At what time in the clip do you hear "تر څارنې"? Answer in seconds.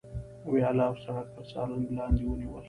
1.35-1.89